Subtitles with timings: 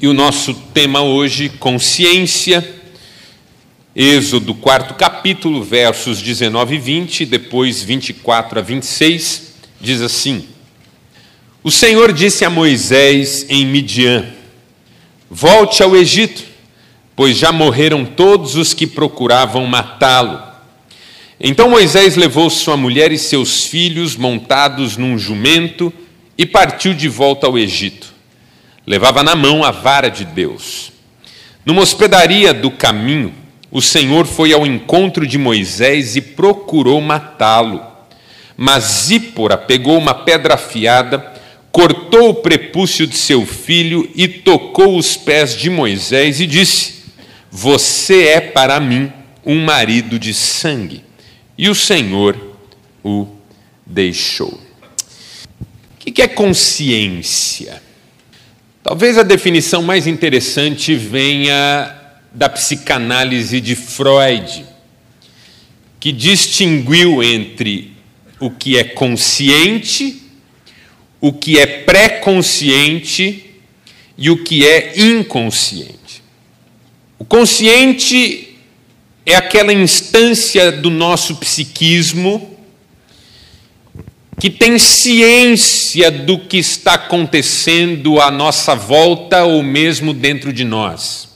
[0.00, 2.79] E o nosso tema hoje, consciência,
[4.02, 10.48] Êxodo, quarto capítulo, versos 19 e 20, depois 24 a 26, diz assim:
[11.62, 14.24] O Senhor disse a Moisés em Midian:
[15.30, 16.42] Volte ao Egito,
[17.14, 20.40] pois já morreram todos os que procuravam matá-lo.
[21.38, 25.92] Então Moisés levou sua mulher e seus filhos montados num jumento
[26.38, 28.10] e partiu de volta ao Egito
[28.86, 30.90] levava na mão a vara de Deus.
[31.64, 33.32] Numa hospedaria do caminho,
[33.70, 37.80] o Senhor foi ao encontro de Moisés e procurou matá-lo.
[38.56, 41.32] Mas Zípora pegou uma pedra afiada,
[41.70, 47.04] cortou o prepúcio de seu filho e tocou os pés de Moisés e disse:
[47.50, 49.12] Você é para mim
[49.46, 51.04] um marido de sangue.
[51.56, 52.36] E o Senhor
[53.04, 53.26] o
[53.86, 54.60] deixou.
[55.94, 57.80] O que é consciência?
[58.82, 61.99] Talvez a definição mais interessante venha
[62.32, 64.64] da psicanálise de Freud,
[65.98, 67.92] que distinguiu entre
[68.38, 70.22] o que é consciente,
[71.20, 73.54] o que é pré-consciente
[74.16, 76.22] e o que é inconsciente.
[77.18, 78.56] O consciente
[79.26, 82.58] é aquela instância do nosso psiquismo
[84.40, 91.29] que tem ciência do que está acontecendo à nossa volta ou mesmo dentro de nós.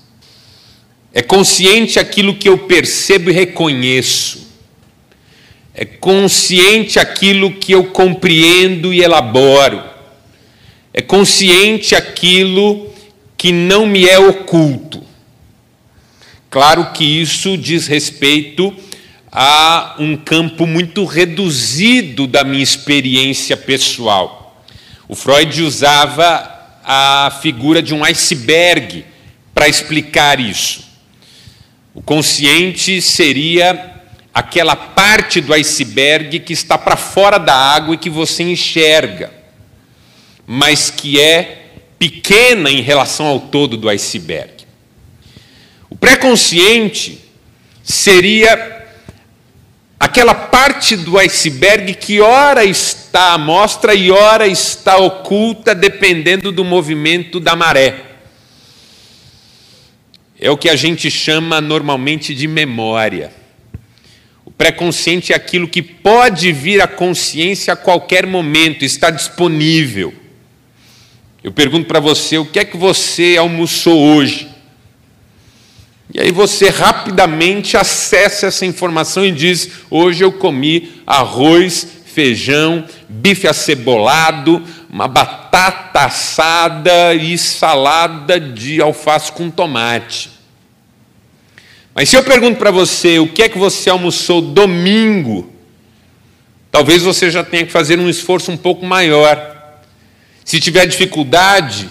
[1.14, 4.48] É consciente aquilo que eu percebo e reconheço.
[5.72, 9.80] É consciente aquilo que eu compreendo e elaboro.
[10.92, 12.90] É consciente aquilo
[13.36, 15.04] que não me é oculto.
[16.50, 18.74] Claro que isso diz respeito
[19.30, 24.64] a um campo muito reduzido da minha experiência pessoal.
[25.08, 26.50] O Freud usava
[26.84, 29.04] a figura de um iceberg
[29.54, 30.93] para explicar isso.
[31.94, 34.02] O consciente seria
[34.34, 39.32] aquela parte do iceberg que está para fora da água e que você enxerga,
[40.44, 44.66] mas que é pequena em relação ao todo do iceberg.
[45.88, 47.20] O pré-consciente
[47.84, 48.84] seria
[50.00, 56.64] aquela parte do iceberg que ora está à mostra e ora está oculta, dependendo do
[56.64, 58.03] movimento da maré.
[60.44, 63.32] É o que a gente chama normalmente de memória.
[64.44, 70.12] O pré-consciente é aquilo que pode vir à consciência a qualquer momento, está disponível.
[71.42, 74.46] Eu pergunto para você: o que é que você almoçou hoje?
[76.12, 83.48] E aí você rapidamente acessa essa informação e diz: hoje eu comi arroz, feijão, bife
[83.48, 90.33] acebolado, uma batata assada e salada de alface com tomate.
[91.94, 95.48] Mas se eu pergunto para você o que é que você almoçou domingo,
[96.70, 99.80] talvez você já tenha que fazer um esforço um pouco maior.
[100.44, 101.88] Se tiver dificuldade,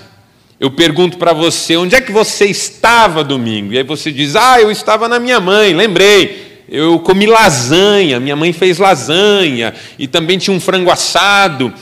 [0.59, 3.73] eu pergunto para você, onde é que você estava domingo?
[3.73, 8.35] E aí você diz, ah, eu estava na minha mãe, lembrei, eu comi lasanha, minha
[8.35, 11.73] mãe fez lasanha, e também tinha um frango assado.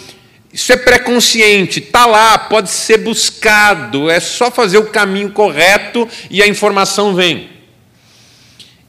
[0.54, 6.42] Isso é pré-consciente, está lá, pode ser buscado, é só fazer o caminho correto e
[6.44, 7.61] a informação vem.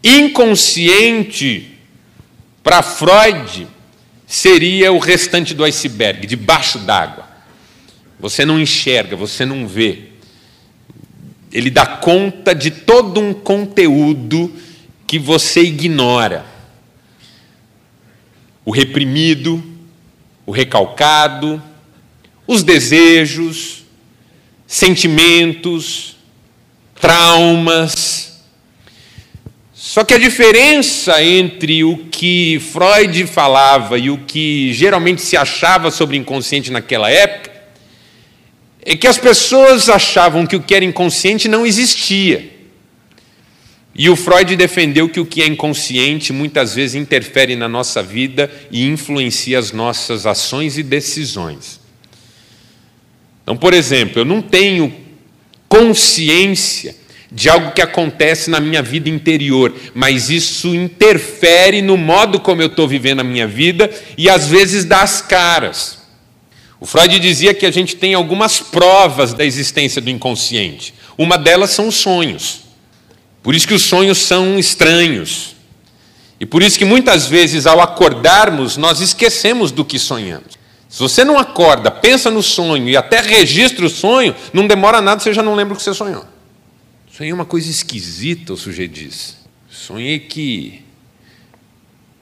[0.03, 1.79] Inconsciente,
[2.63, 3.69] para Freud,
[4.27, 7.29] seria o restante do iceberg, debaixo d'água.
[8.19, 10.11] Você não enxerga, você não vê.
[11.53, 14.53] Ele dá conta de todo um conteúdo
[15.07, 16.47] que você ignora.
[18.65, 19.63] O reprimido,
[20.47, 21.63] o recalcado,
[22.47, 23.85] os desejos,
[24.67, 26.17] sentimentos,
[26.95, 28.32] traumas.
[29.85, 35.91] Só que a diferença entre o que Freud falava e o que geralmente se achava
[35.91, 37.51] sobre inconsciente naquela época
[38.81, 42.49] é que as pessoas achavam que o que era inconsciente não existia.
[43.93, 48.49] E o Freud defendeu que o que é inconsciente muitas vezes interfere na nossa vida
[48.71, 51.81] e influencia as nossas ações e decisões.
[53.43, 54.95] Então, por exemplo, eu não tenho
[55.69, 57.02] consciência
[57.35, 62.67] de algo que acontece na minha vida interior, mas isso interfere no modo como eu
[62.67, 65.99] estou vivendo a minha vida e às vezes dá as caras.
[66.79, 70.93] O Freud dizia que a gente tem algumas provas da existência do inconsciente.
[71.17, 72.63] Uma delas são os sonhos.
[73.43, 75.57] Por isso que os sonhos são estranhos.
[76.39, 80.59] E por isso que muitas vezes, ao acordarmos, nós esquecemos do que sonhamos.
[80.89, 85.21] Se você não acorda, pensa no sonho e até registra o sonho, não demora nada,
[85.21, 86.27] você já não lembra o que você sonhou.
[87.15, 89.37] Sonhei uma coisa esquisita, o sujeito diz.
[89.69, 90.83] Sonhei que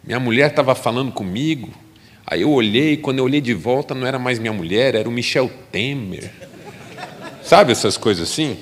[0.03, 1.73] minha mulher estava falando comigo,
[2.27, 5.13] aí eu olhei, quando eu olhei de volta, não era mais minha mulher, era o
[5.13, 6.33] Michel Temer.
[7.41, 8.59] Sabe essas coisas assim?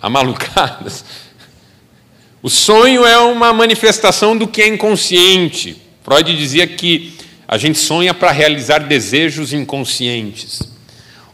[0.00, 1.04] Amalucadas.
[2.40, 5.82] O sonho é uma manifestação do que é inconsciente.
[6.04, 7.18] Freud dizia que
[7.48, 10.62] a gente sonha para realizar desejos inconscientes.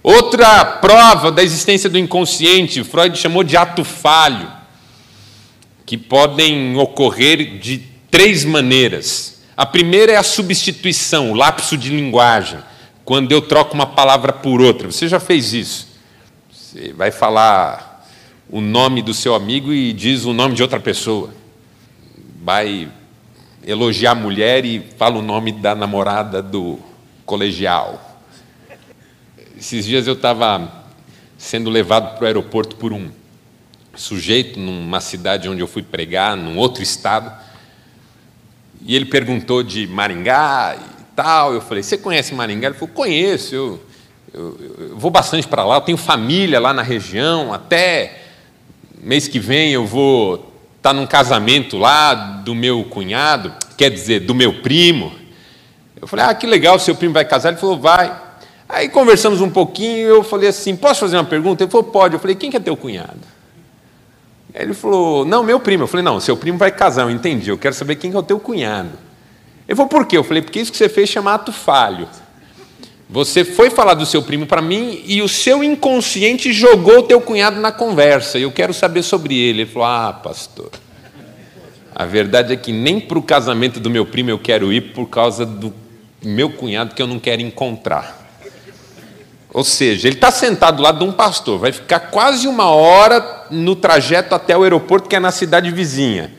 [0.09, 4.49] Outra prova da existência do inconsciente, Freud chamou de ato falho,
[5.85, 9.43] que podem ocorrer de três maneiras.
[9.57, 12.61] A primeira é a substituição, o lapso de linguagem,
[13.05, 14.93] quando eu troco uma palavra por outra.
[14.93, 15.89] Você já fez isso?
[16.53, 18.09] Você vai falar
[18.49, 21.35] o nome do seu amigo e diz o nome de outra pessoa.
[22.45, 22.89] Vai
[23.67, 26.79] elogiar a mulher e fala o nome da namorada do
[27.25, 28.16] colegial.
[29.59, 30.85] Esses dias eu estava
[31.39, 33.09] sendo levado para o aeroporto por um
[33.95, 37.33] sujeito numa cidade onde eu fui pregar, num outro estado,
[38.83, 41.55] e ele perguntou de Maringá e tal.
[41.55, 42.69] Eu falei: Você conhece Maringá?
[42.69, 43.81] Ele falou: Conheço, eu,
[44.35, 48.25] eu, eu vou bastante para lá, eu tenho família lá na região, até
[49.01, 54.35] mês que vem eu vou está num casamento lá do meu cunhado, quer dizer, do
[54.35, 55.13] meu primo.
[56.01, 57.49] Eu falei, ah, que legal, seu primo vai casar.
[57.49, 58.26] Ele falou, vai.
[58.69, 61.63] Aí conversamos um pouquinho, eu falei assim, posso fazer uma pergunta?
[61.63, 62.15] Ele falou, pode.
[62.15, 63.21] Eu falei, quem que é teu cunhado?
[64.53, 65.85] Ele falou, não, meu primo.
[65.85, 68.21] Eu falei, não, seu primo vai casar, eu entendi, eu quero saber quem que é
[68.21, 68.93] o teu cunhado.
[69.69, 70.17] Ele falou, por quê?
[70.17, 72.09] Eu falei, porque isso que você fez chama ato falho.
[73.09, 77.21] Você foi falar do seu primo para mim e o seu inconsciente jogou o teu
[77.21, 78.37] cunhado na conversa.
[78.37, 79.63] E eu quero saber sobre ele.
[79.63, 80.71] Ele falou: Ah, pastor,
[81.95, 85.07] a verdade é que nem para o casamento do meu primo eu quero ir por
[85.07, 85.73] causa do
[86.21, 88.16] meu cunhado que eu não quero encontrar.
[89.57, 93.75] Ou seja, ele está sentado lá de um pastor, vai ficar quase uma hora no
[93.75, 96.31] trajeto até o aeroporto, que é na cidade vizinha.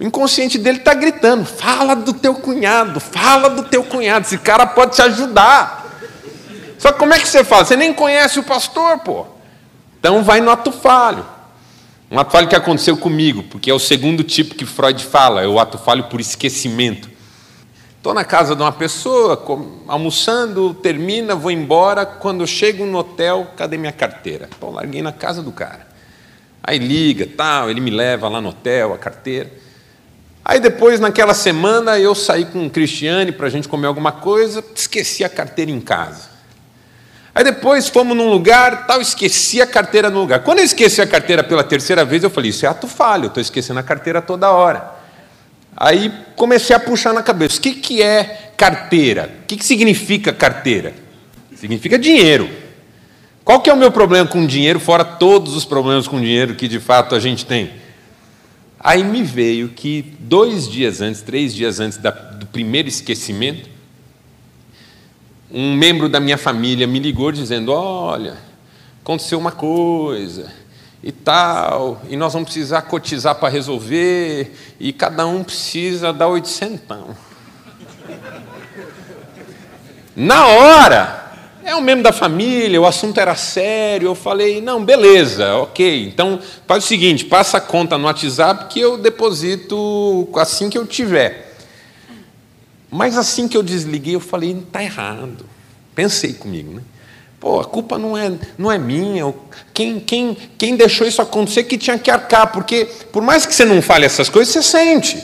[0.00, 4.66] O inconsciente dele está gritando: fala do teu cunhado, fala do teu cunhado, esse cara
[4.66, 5.84] pode te ajudar.
[6.78, 7.66] Só que como é que você fala?
[7.66, 9.26] Você nem conhece o pastor, pô.
[10.00, 11.26] Então vai no ato falho.
[12.10, 15.46] Um ato falho que aconteceu comigo, porque é o segundo tipo que Freud fala, é
[15.46, 17.10] o ato falho por esquecimento.
[18.04, 19.42] Estou na casa de uma pessoa,
[19.88, 22.04] almoçando, termina, vou embora.
[22.04, 24.46] Quando chego no hotel, cadê minha carteira?
[24.60, 25.86] Pô, larguei na casa do cara.
[26.62, 29.50] Aí liga, tal, ele me leva lá no hotel, a carteira.
[30.44, 34.62] Aí depois, naquela semana, eu saí com o Cristiane para a gente comer alguma coisa,
[34.74, 36.28] esqueci a carteira em casa.
[37.34, 40.40] Aí depois fomos num lugar, tal, esqueci a carteira no lugar.
[40.40, 43.40] Quando eu esqueci a carteira pela terceira vez, eu falei: Isso é ato falho, estou
[43.40, 44.93] esquecendo a carteira toda hora.
[45.76, 49.32] Aí comecei a puxar na cabeça: O que, que é carteira?
[49.42, 50.94] O que, que significa carteira?
[51.56, 52.48] Significa dinheiro.
[53.44, 56.66] Qual que é o meu problema com dinheiro, fora todos os problemas com dinheiro que
[56.66, 57.72] de fato a gente tem?
[58.80, 63.68] Aí me veio que dois dias antes, três dias antes da, do primeiro esquecimento,
[65.50, 68.36] um membro da minha família me ligou dizendo: Olha,
[69.02, 70.63] aconteceu uma coisa
[71.06, 77.14] e tal, e nós vamos precisar cotizar para resolver, e cada um precisa dar oitocentão.
[80.16, 81.32] Na hora,
[81.62, 86.40] é um membro da família, o assunto era sério, eu falei, não, beleza, ok, então
[86.66, 91.54] faz o seguinte, passa a conta no WhatsApp que eu deposito assim que eu tiver.
[92.90, 95.44] Mas assim que eu desliguei, eu falei, está errado.
[95.94, 96.82] Pensei comigo, né?
[97.44, 99.34] Pô, a culpa não é, não é minha.
[99.74, 103.66] Quem, quem, quem deixou isso acontecer que tinha que arcar, porque por mais que você
[103.66, 105.22] não fale essas coisas, você sente.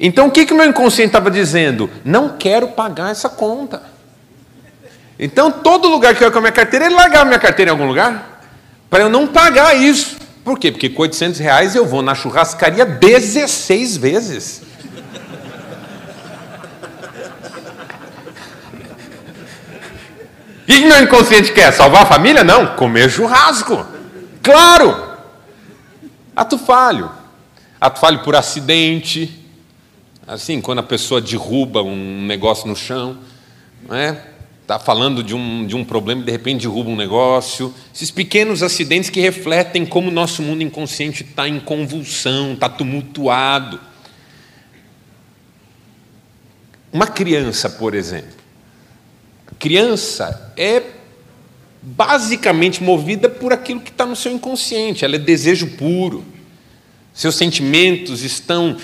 [0.00, 1.88] Então o que, que o meu inconsciente estava dizendo?
[2.04, 3.80] Não quero pagar essa conta.
[5.16, 7.72] Então todo lugar que eu ia com a minha carteira, ele largava minha carteira em
[7.72, 8.42] algum lugar,
[8.90, 10.16] para eu não pagar isso.
[10.42, 10.72] Por quê?
[10.72, 14.62] Porque com 800 reais eu vou na churrascaria 16 vezes.
[20.66, 21.72] O que meu inconsciente quer?
[21.72, 22.42] Salvar a família?
[22.42, 23.86] Não, comer churrasco.
[24.42, 25.16] Claro!
[26.34, 27.08] Ato falho.
[27.80, 29.46] Ato falho por acidente.
[30.26, 33.16] Assim, quando a pessoa derruba um negócio no chão.
[33.88, 34.20] Não é?
[34.66, 37.72] está falando de um, de um problema e de repente derruba um negócio.
[37.94, 43.78] Esses pequenos acidentes que refletem como o nosso mundo inconsciente está em convulsão, está tumultuado.
[46.92, 48.45] Uma criança, por exemplo.
[49.58, 50.82] Criança é
[51.82, 56.24] basicamente movida por aquilo que está no seu inconsciente, ela é desejo puro.
[57.14, 58.76] Seus sentimentos estão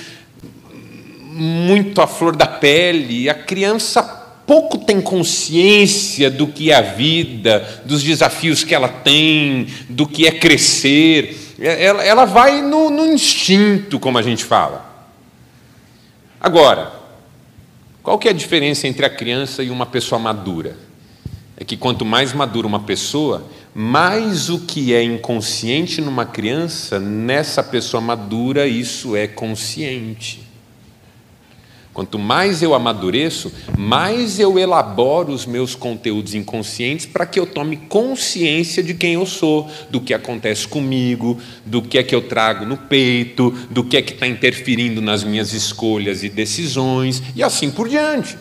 [1.20, 4.02] muito à flor da pele, a criança
[4.46, 10.26] pouco tem consciência do que é a vida, dos desafios que ela tem, do que
[10.26, 11.54] é crescer.
[11.58, 15.08] Ela, ela vai no, no instinto, como a gente fala.
[16.40, 17.01] Agora,
[18.02, 20.76] qual que é a diferença entre a criança e uma pessoa madura?
[21.56, 27.62] É que quanto mais madura uma pessoa, mais o que é inconsciente numa criança, nessa
[27.62, 30.41] pessoa madura, isso é consciente.
[31.92, 37.76] Quanto mais eu amadureço, mais eu elaboro os meus conteúdos inconscientes para que eu tome
[37.76, 42.64] consciência de quem eu sou, do que acontece comigo, do que é que eu trago
[42.64, 47.70] no peito, do que é que está interferindo nas minhas escolhas e decisões, e assim
[47.70, 48.38] por diante.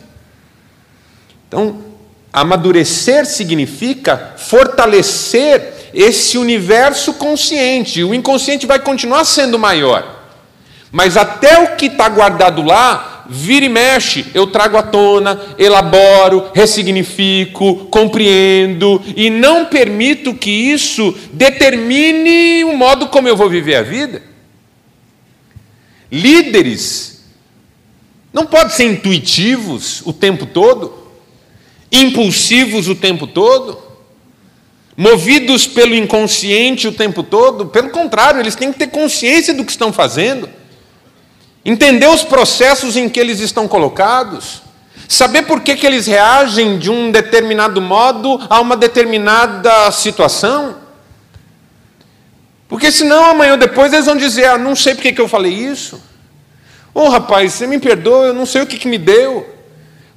[1.50, 1.84] Então,
[2.32, 8.02] amadurecer significa fortalecer esse universo consciente.
[8.02, 10.20] O inconsciente vai continuar sendo maior.
[10.90, 16.52] Mas até o que está guardado lá vira e mexe, eu trago à tona, elaboro,
[16.54, 23.84] ressignifico, compreendo e não permito que isso determine o modo como eu vou viver a
[23.84, 24.22] vida.
[26.12, 27.24] Líderes
[28.34, 30.94] não podem ser intuitivos o tempo todo,
[31.90, 33.82] impulsivos o tempo todo,
[34.98, 39.72] movidos pelo inconsciente o tempo todo, pelo contrário, eles têm que ter consciência do que
[39.72, 40.50] estão fazendo
[41.64, 44.62] entender os processos em que eles estão colocados,
[45.08, 50.78] saber por que, que eles reagem de um determinado modo a uma determinada situação.
[52.68, 55.28] Porque senão amanhã ou depois eles vão dizer: ah, não sei por que, que eu
[55.28, 56.02] falei isso.
[56.94, 59.48] Ô oh, rapaz, você me perdoa, eu não sei o que, que me deu.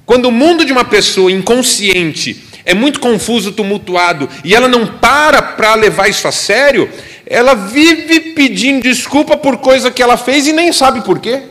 [0.05, 5.41] Quando o mundo de uma pessoa inconsciente é muito confuso, tumultuado, e ela não para
[5.41, 6.89] para levar isso a sério,
[7.25, 11.43] ela vive pedindo desculpa por coisa que ela fez e nem sabe por quê.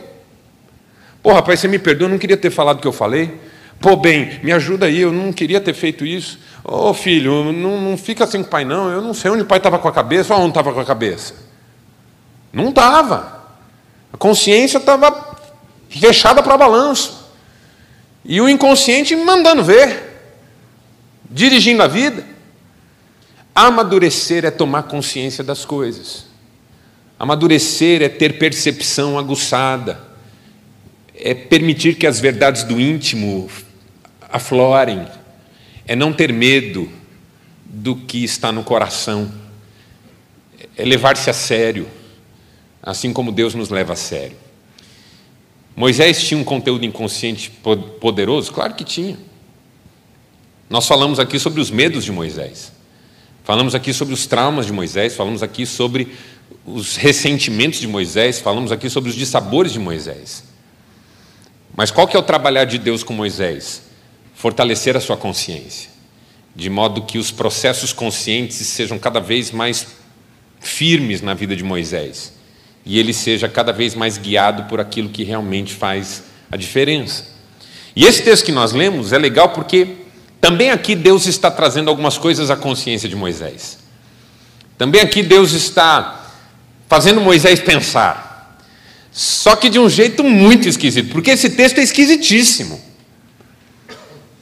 [1.21, 3.33] Pô, rapaz, você me perdoa, eu não queria ter falado o que eu falei.
[3.79, 6.39] Pô, bem, me ajuda aí, eu não queria ter feito isso.
[6.63, 8.89] Ô, oh, filho, não, não fica assim com o pai, não.
[8.89, 10.85] Eu não sei onde o pai estava com a cabeça ou onde estava com a
[10.85, 11.33] cabeça.
[12.53, 13.43] Não estava.
[14.13, 15.35] A consciência estava
[15.89, 17.25] fechada para balanço.
[18.23, 20.21] E o inconsciente mandando ver,
[21.29, 22.34] dirigindo a vida.
[23.55, 26.25] Amadurecer é tomar consciência das coisas.
[27.17, 29.97] Amadurecer é ter percepção aguçada.
[31.15, 33.49] É permitir que as verdades do íntimo
[34.29, 35.07] aflorem.
[35.87, 36.91] É não ter medo
[37.63, 39.31] do que está no coração.
[40.75, 41.87] É levar-se a sério,
[42.83, 44.35] assim como Deus nos leva a sério.
[45.73, 47.49] Moisés tinha um conteúdo inconsciente
[48.01, 48.51] poderoso?
[48.51, 49.17] Claro que tinha.
[50.69, 52.74] Nós falamos aqui sobre os medos de Moisés.
[53.45, 56.11] Falamos aqui sobre os traumas de Moisés, falamos aqui sobre
[56.65, 60.43] os ressentimentos de Moisés, falamos aqui sobre os dissabores de Moisés.
[61.77, 63.83] Mas qual que é o trabalhar de Deus com Moisés?
[64.33, 65.91] Fortalecer a sua consciência,
[66.55, 69.87] de modo que os processos conscientes sejam cada vez mais
[70.59, 72.33] firmes na vida de Moisés
[72.85, 77.25] e ele seja cada vez mais guiado por aquilo que realmente faz a diferença.
[77.95, 80.04] E esse texto que nós lemos é legal porque
[80.45, 83.79] também aqui Deus está trazendo algumas coisas à consciência de Moisés.
[84.77, 86.23] Também aqui Deus está
[86.87, 88.55] fazendo Moisés pensar.
[89.11, 92.79] Só que de um jeito muito esquisito, porque esse texto é esquisitíssimo.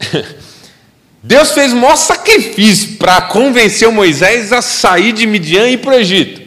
[1.23, 5.91] Deus fez o maior sacrifício para convencer Moisés a sair de Midian e ir para
[5.91, 6.41] o Egito.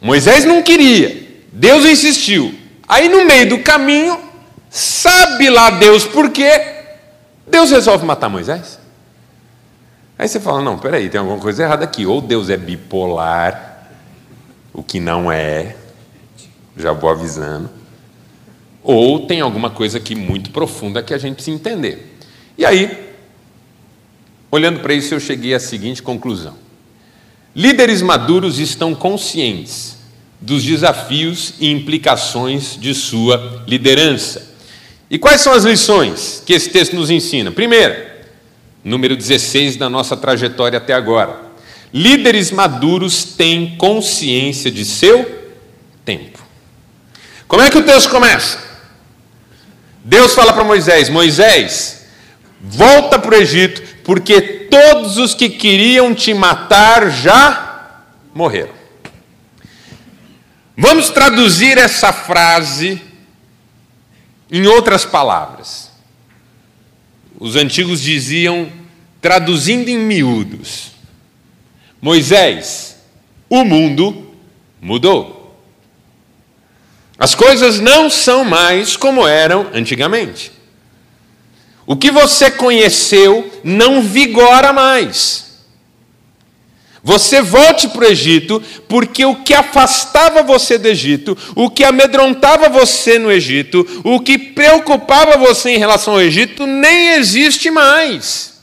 [0.00, 2.54] Moisés não queria, Deus insistiu.
[2.86, 4.16] Aí no meio do caminho,
[4.70, 6.73] sabe lá Deus por quê,
[7.46, 8.78] Deus resolve matar Moisés.
[10.18, 12.06] Aí você fala: não, peraí, tem alguma coisa errada aqui.
[12.06, 13.88] Ou Deus é bipolar,
[14.72, 15.76] o que não é,
[16.76, 17.70] já vou avisando.
[18.82, 22.18] Ou tem alguma coisa aqui muito profunda que a gente precisa entender.
[22.56, 23.14] E aí,
[24.50, 26.54] olhando para isso, eu cheguei à seguinte conclusão:
[27.54, 29.98] líderes maduros estão conscientes
[30.40, 34.53] dos desafios e implicações de sua liderança.
[35.10, 37.50] E quais são as lições que esse texto nos ensina?
[37.50, 38.26] Primeira,
[38.82, 41.38] número 16 da nossa trajetória até agora.
[41.92, 45.44] Líderes maduros têm consciência de seu
[46.04, 46.42] tempo.
[47.46, 48.58] Como é que o texto começa?
[50.02, 52.06] Deus fala para Moisés: Moisés,
[52.60, 58.02] volta para o Egito, porque todos os que queriam te matar já
[58.34, 58.74] morreram.
[60.76, 63.00] Vamos traduzir essa frase
[64.54, 65.90] em outras palavras.
[67.40, 68.70] Os antigos diziam,
[69.20, 70.92] traduzindo em miúdos:
[72.00, 72.96] Moisés,
[73.50, 74.32] o mundo
[74.80, 75.58] mudou.
[77.18, 80.52] As coisas não são mais como eram antigamente.
[81.84, 85.43] O que você conheceu não vigora mais.
[87.06, 92.70] Você volte para o Egito, porque o que afastava você do Egito, o que amedrontava
[92.70, 98.54] você no Egito, o que preocupava você em relação ao Egito, nem existe mais.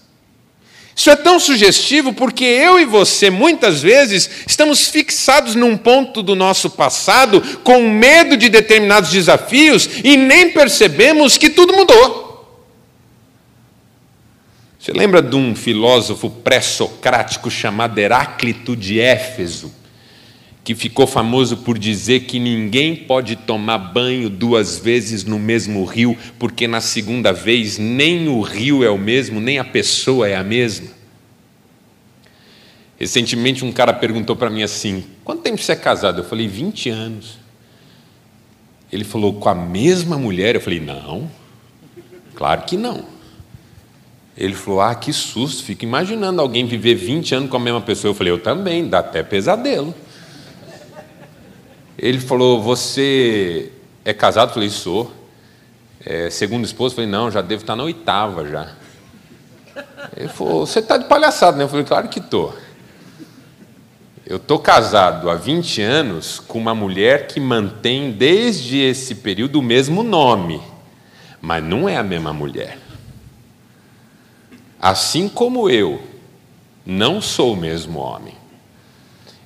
[0.95, 6.35] Isso é tão sugestivo porque eu e você, muitas vezes, estamos fixados num ponto do
[6.35, 12.20] nosso passado, com medo de determinados desafios e nem percebemos que tudo mudou.
[14.81, 19.71] Você lembra de um filósofo pré-socrático chamado Heráclito de Éfeso,
[20.63, 26.17] que ficou famoso por dizer que ninguém pode tomar banho duas vezes no mesmo rio,
[26.39, 30.43] porque na segunda vez nem o rio é o mesmo, nem a pessoa é a
[30.43, 30.89] mesma?
[32.97, 36.21] Recentemente um cara perguntou para mim assim: quanto tempo você é casado?
[36.21, 37.37] Eu falei: 20 anos.
[38.91, 40.55] Ele falou: com a mesma mulher?
[40.55, 41.29] Eu falei: não,
[42.33, 43.20] claro que não.
[44.37, 48.11] Ele falou: Ah, que susto, fico imaginando alguém viver 20 anos com a mesma pessoa.
[48.11, 49.93] Eu falei: Eu também, dá até pesadelo.
[51.97, 53.71] Ele falou: Você
[54.05, 54.49] é casado?
[54.49, 55.11] Eu falei: Sou.
[56.03, 56.93] É, segundo esposo?
[56.93, 58.73] Eu falei: Não, já devo estar na oitava já.
[60.15, 61.65] Ele falou: Você está de palhaçada, né?
[61.65, 62.55] Eu falei: Claro que estou.
[64.25, 69.61] Eu estou casado há 20 anos com uma mulher que mantém desde esse período o
[69.61, 70.61] mesmo nome,
[71.41, 72.77] mas não é a mesma mulher.
[74.81, 76.01] Assim como eu
[76.83, 78.33] não sou o mesmo homem.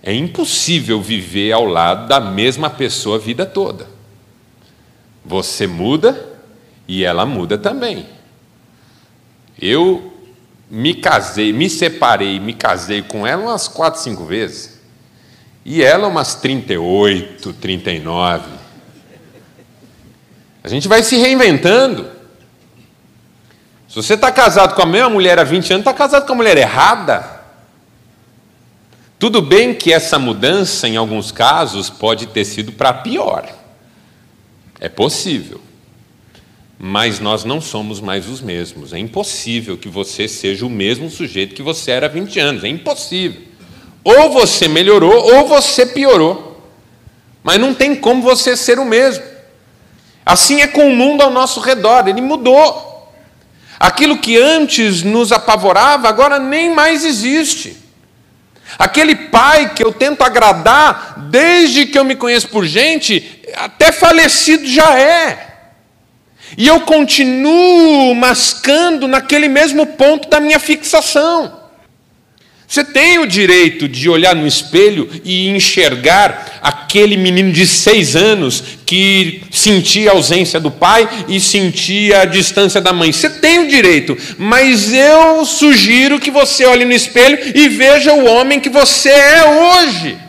[0.02, 3.88] É impossível viver ao lado da mesma pessoa a vida toda.
[5.26, 6.34] Você muda
[6.88, 8.06] e ela muda também.
[9.60, 10.14] Eu
[10.70, 14.80] me casei, me separei, me casei com ela umas quatro, cinco vezes.
[15.66, 18.50] E ela umas 38, 39.
[20.64, 22.15] A gente vai se reinventando.
[23.96, 26.36] Se você está casado com a mesma mulher há 20 anos, está casado com a
[26.36, 27.40] mulher errada.
[29.18, 33.48] Tudo bem que essa mudança, em alguns casos, pode ter sido para pior.
[34.82, 35.62] É possível.
[36.78, 38.92] Mas nós não somos mais os mesmos.
[38.92, 42.64] É impossível que você seja o mesmo sujeito que você era há 20 anos.
[42.66, 43.44] É impossível.
[44.04, 46.70] Ou você melhorou, ou você piorou.
[47.42, 49.24] Mas não tem como você ser o mesmo.
[50.26, 52.10] Assim é com o mundo ao nosso redor.
[52.10, 52.94] Ele mudou.
[53.80, 57.78] Aquilo que antes nos apavorava, agora nem mais existe.
[58.80, 64.66] Aquele pai que eu tento agradar desde que eu me conheço por gente, até falecido
[64.66, 65.56] já é.
[66.58, 71.65] E eu continuo mascando naquele mesmo ponto da minha fixação.
[72.76, 78.62] Você tem o direito de olhar no espelho e enxergar aquele menino de seis anos
[78.86, 83.14] que sentia a ausência do pai e sentia a distância da mãe.
[83.14, 88.26] Você tem o direito, mas eu sugiro que você olhe no espelho e veja o
[88.26, 90.25] homem que você é hoje.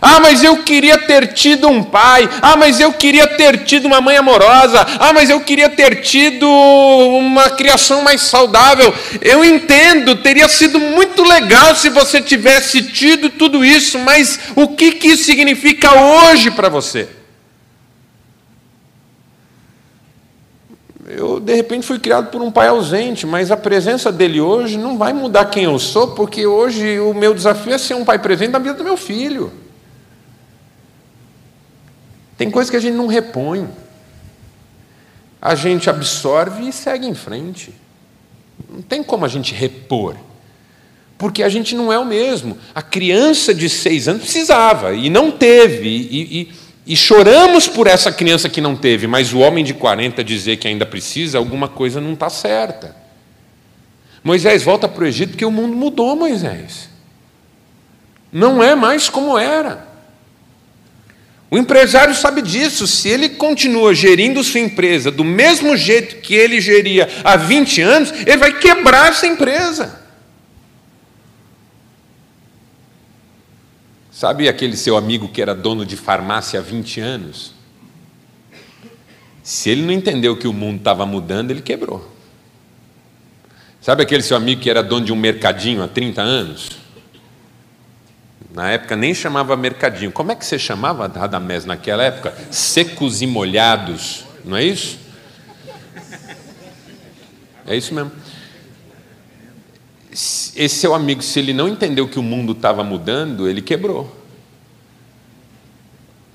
[0.00, 2.28] Ah, mas eu queria ter tido um pai.
[2.40, 4.86] Ah, mas eu queria ter tido uma mãe amorosa.
[4.98, 8.94] Ah, mas eu queria ter tido uma criação mais saudável.
[9.20, 14.92] Eu entendo, teria sido muito legal se você tivesse tido tudo isso, mas o que,
[14.92, 17.08] que isso significa hoje para você?
[21.06, 24.96] Eu, de repente, fui criado por um pai ausente, mas a presença dele hoje não
[24.96, 28.52] vai mudar quem eu sou, porque hoje o meu desafio é ser um pai presente
[28.52, 29.52] na vida do meu filho.
[32.40, 33.68] Tem coisa que a gente não repõe.
[35.42, 37.70] A gente absorve e segue em frente.
[38.66, 40.16] Não tem como a gente repor.
[41.18, 42.56] Porque a gente não é o mesmo.
[42.74, 45.90] A criança de seis anos precisava e não teve.
[45.90, 46.52] E, e,
[46.86, 50.66] e choramos por essa criança que não teve, mas o homem de 40 dizer que
[50.66, 52.96] ainda precisa, alguma coisa não está certa.
[54.24, 56.88] Moisés volta para o Egito porque o mundo mudou, Moisés.
[58.32, 59.89] Não é mais como era.
[61.50, 62.86] O empresário sabe disso.
[62.86, 68.12] Se ele continua gerindo sua empresa do mesmo jeito que ele geria há 20 anos,
[68.12, 70.00] ele vai quebrar essa empresa.
[74.12, 77.54] Sabe aquele seu amigo que era dono de farmácia há 20 anos?
[79.42, 82.06] Se ele não entendeu que o mundo estava mudando, ele quebrou.
[83.80, 86.70] Sabe aquele seu amigo que era dono de um mercadinho há 30 anos?
[88.52, 90.10] Na época nem chamava mercadinho.
[90.10, 92.34] Como é que você chamava Radamés naquela época?
[92.50, 94.98] Secos e molhados, não é isso?
[97.66, 98.10] É isso mesmo.
[100.10, 104.16] Esse seu amigo, se ele não entendeu que o mundo estava mudando, ele quebrou.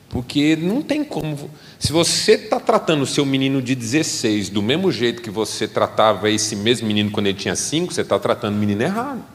[0.07, 1.51] Porque não tem como.
[1.77, 6.29] Se você está tratando o seu menino de 16 do mesmo jeito que você tratava
[6.29, 9.34] esse mesmo menino quando ele tinha 5, você está tratando o menino errado.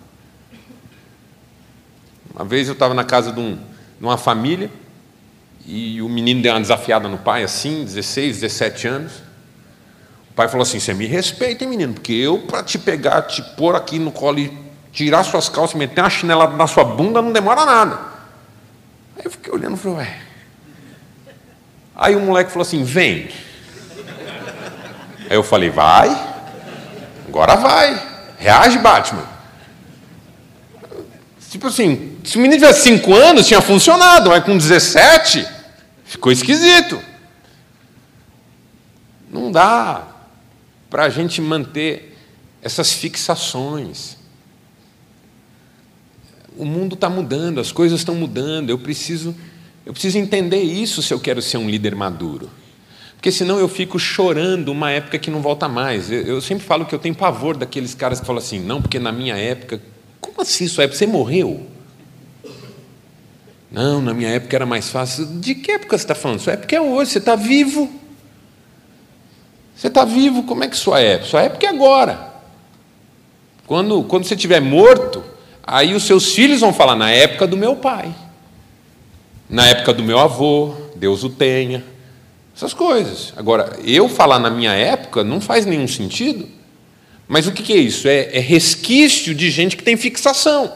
[2.40, 3.62] Uma vez eu estava na casa de, um, de
[4.00, 4.70] uma família
[5.66, 9.12] e o menino deu uma desafiada no pai, assim, 16, 17 anos.
[10.31, 13.42] O pai falou assim: Você me respeita, hein, menino, porque eu, para te pegar, te
[13.59, 14.59] pôr aqui no colo e
[14.90, 18.00] tirar suas calças, meter uma chinelada na sua bunda, não demora nada.
[19.18, 20.20] Aí eu fiquei olhando e falei: Ué.
[21.94, 23.29] Aí o moleque falou assim: Vem.
[25.29, 26.09] Aí eu falei: Vai.
[27.29, 28.03] Agora vai.
[28.38, 29.39] Reage, Batman.
[31.50, 35.44] Tipo assim, se o menino tivesse 5 anos, tinha funcionado, mas com 17,
[36.04, 37.02] ficou esquisito.
[39.28, 40.06] Não dá
[40.88, 42.16] para a gente manter
[42.62, 44.16] essas fixações.
[46.56, 49.34] O mundo está mudando, as coisas estão mudando, eu preciso,
[49.84, 52.48] eu preciso entender isso se eu quero ser um líder maduro.
[53.16, 56.12] Porque senão eu fico chorando uma época que não volta mais.
[56.12, 59.00] Eu, eu sempre falo que eu tenho pavor daqueles caras que falam assim, não, porque
[59.00, 59.80] na minha época
[60.20, 60.98] como assim sua época?
[60.98, 61.66] Você morreu?
[63.70, 65.26] Não, na minha época era mais fácil.
[65.26, 66.40] De que época você está falando?
[66.40, 67.90] Sua época é hoje, você está vivo.
[69.74, 71.30] Você está vivo, como é que sua época?
[71.30, 72.30] Sua época é agora.
[73.66, 75.22] Quando, quando você estiver morto,
[75.62, 78.12] aí os seus filhos vão falar, na época do meu pai,
[79.48, 81.85] na época do meu avô, Deus o tenha.
[82.54, 83.33] Essas coisas.
[83.37, 86.46] Agora, eu falar na minha época não faz nenhum sentido.
[87.30, 88.08] Mas o que é isso?
[88.08, 90.72] É, é resquício de gente que tem fixação.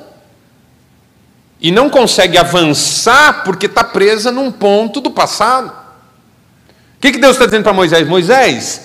[1.60, 5.70] E não consegue avançar porque está presa num ponto do passado.
[5.70, 8.06] O que, que Deus está dizendo para Moisés?
[8.06, 8.82] Moisés,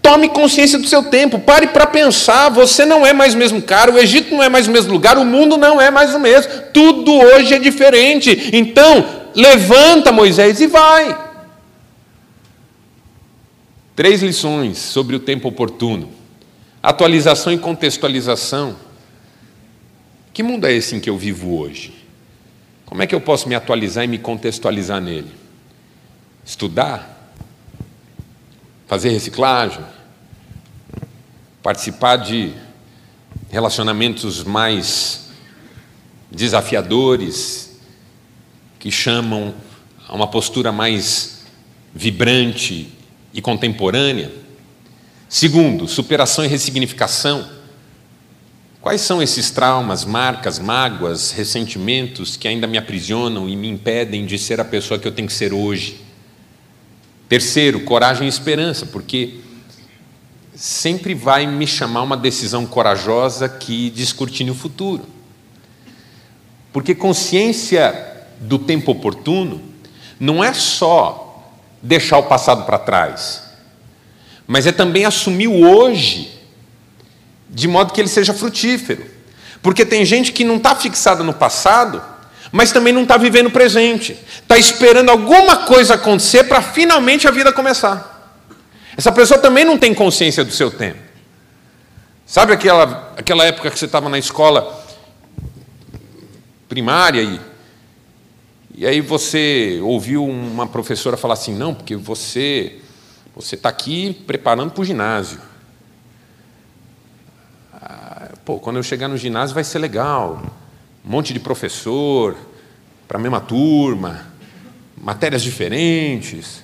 [0.00, 2.48] tome consciência do seu tempo, pare para pensar.
[2.48, 5.18] Você não é mais o mesmo cara, o Egito não é mais o mesmo lugar,
[5.18, 6.50] o mundo não é mais o mesmo.
[6.72, 8.48] Tudo hoje é diferente.
[8.50, 11.18] Então, levanta, Moisés, e vai.
[13.94, 16.19] Três lições sobre o tempo oportuno.
[16.82, 18.74] Atualização e contextualização.
[20.32, 21.94] Que mundo é esse em que eu vivo hoje?
[22.86, 25.30] Como é que eu posso me atualizar e me contextualizar nele?
[26.44, 27.34] Estudar?
[28.86, 29.84] Fazer reciclagem?
[31.62, 32.54] Participar de
[33.50, 35.28] relacionamentos mais
[36.30, 37.78] desafiadores,
[38.78, 39.54] que chamam
[40.08, 41.42] a uma postura mais
[41.94, 42.90] vibrante
[43.34, 44.32] e contemporânea?
[45.30, 47.48] Segundo, superação e ressignificação.
[48.80, 54.36] Quais são esses traumas, marcas, mágoas, ressentimentos que ainda me aprisionam e me impedem de
[54.36, 56.00] ser a pessoa que eu tenho que ser hoje?
[57.28, 59.38] Terceiro, coragem e esperança, porque
[60.52, 65.06] sempre vai me chamar uma decisão corajosa que descortine o futuro.
[66.72, 69.62] Porque consciência do tempo oportuno
[70.18, 73.49] não é só deixar o passado para trás
[74.50, 76.28] mas é também assumir o hoje,
[77.48, 79.06] de modo que ele seja frutífero.
[79.62, 82.02] Porque tem gente que não está fixada no passado,
[82.50, 87.30] mas também não está vivendo o presente, está esperando alguma coisa acontecer para finalmente a
[87.30, 88.36] vida começar.
[88.96, 90.98] Essa pessoa também não tem consciência do seu tempo.
[92.26, 94.84] Sabe aquela, aquela época que você estava na escola
[96.68, 97.40] primária e,
[98.78, 102.80] e aí você ouviu uma professora falar assim: não, porque você
[103.34, 105.40] você está aqui preparando para o ginásio.
[107.72, 110.42] Ah, pô, quando eu chegar no ginásio vai ser legal.
[111.04, 112.36] Um monte de professor,
[113.08, 114.26] para a mesma turma,
[114.96, 116.62] matérias diferentes.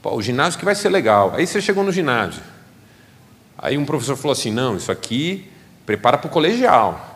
[0.00, 1.32] Pô, o ginásio que vai ser legal.
[1.34, 2.42] Aí você chegou no ginásio.
[3.58, 5.50] Aí um professor falou assim: não, isso aqui
[5.84, 7.08] prepara para o colegial.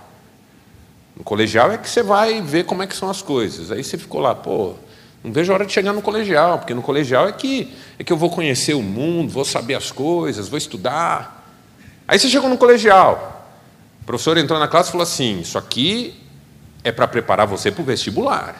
[1.17, 3.71] No colegial é que você vai ver como é que são as coisas.
[3.71, 4.75] Aí você ficou lá, pô,
[5.27, 8.13] não vejo a hora de chegar no colegial, porque no colegial é que, é que
[8.13, 11.45] eu vou conhecer o mundo, vou saber as coisas, vou estudar.
[12.07, 13.45] Aí você chegou no colegial.
[14.03, 16.23] O professor entrou na classe e falou assim: Isso aqui
[16.85, 18.55] é para preparar você para o vestibular.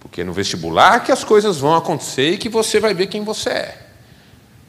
[0.00, 3.50] Porque no vestibular que as coisas vão acontecer e que você vai ver quem você
[3.50, 3.86] é.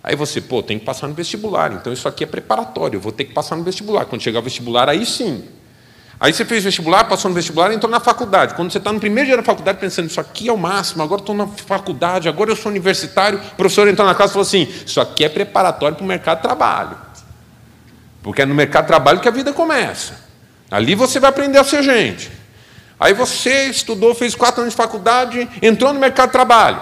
[0.04, 3.12] Aí você, pô, tem que passar no vestibular, então isso aqui é preparatório, eu vou
[3.12, 4.06] ter que passar no vestibular.
[4.06, 5.44] Quando chegar o vestibular, aí sim,
[6.22, 8.54] Aí você fez vestibular, passou no vestibular entrou na faculdade.
[8.54, 11.20] Quando você está no primeiro dia da faculdade pensando, isso aqui é o máximo, agora
[11.20, 14.72] estou na faculdade, agora eu sou universitário, o professor entrou na classe e falou assim,
[14.86, 16.96] isso aqui é preparatório para o mercado de trabalho.
[18.22, 20.14] Porque é no mercado de trabalho que a vida começa.
[20.70, 22.30] Ali você vai aprender a ser gente.
[23.00, 26.80] Aí você estudou, fez quatro anos de faculdade, entrou no mercado de trabalho.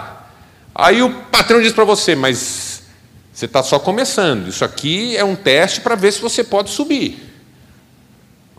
[0.75, 2.81] Aí o patrão diz para você, mas
[3.31, 4.49] você está só começando.
[4.49, 7.28] Isso aqui é um teste para ver se você pode subir.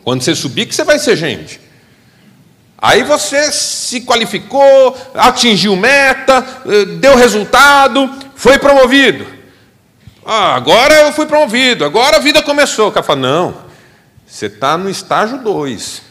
[0.03, 1.61] Quando você subir, que você vai ser gente.
[2.83, 9.27] Aí você se qualificou, atingiu meta, eh, deu resultado, foi promovido.
[10.25, 12.89] Ah, agora eu fui promovido, agora a vida começou.
[12.89, 13.55] O cara fala, não,
[14.27, 16.03] você está no estágio 2.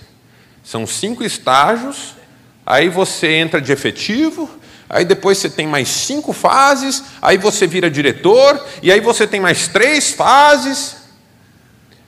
[0.63, 2.15] São cinco estágios,
[2.63, 4.47] aí você entra de efetivo,
[4.87, 9.39] aí depois você tem mais cinco fases, aí você vira diretor, e aí você tem
[9.39, 10.97] mais três fases.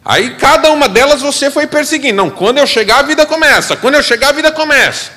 [0.04, 2.16] Aí cada uma delas você foi perseguindo.
[2.16, 3.76] Não, quando eu chegar a vida começa.
[3.76, 5.12] Quando eu chegar a vida começa.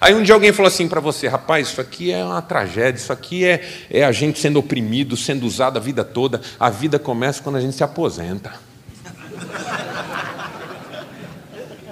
[0.00, 3.12] Aí um dia alguém falou assim para você, rapaz, isso aqui é uma tragédia, isso
[3.12, 6.40] aqui é, é a gente sendo oprimido, sendo usado a vida toda.
[6.58, 8.52] A vida começa quando a gente se aposenta.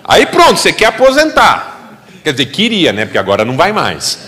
[0.05, 2.01] Aí pronto, você quer aposentar.
[2.23, 3.07] Quer dizer, queria, né?
[3.07, 4.26] Porque agora não vai mais.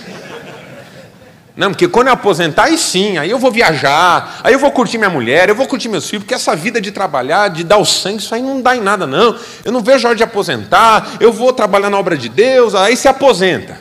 [1.59, 4.97] Não, porque quando eu aposentar, aí sim, aí eu vou viajar, aí eu vou curtir
[4.97, 7.85] minha mulher, eu vou curtir meus filhos, porque essa vida de trabalhar, de dar o
[7.85, 9.37] sangue, isso aí não dá em nada, não.
[9.65, 12.97] Eu não vejo a hora de aposentar, eu vou trabalhar na obra de Deus, aí
[12.97, 13.77] se aposenta.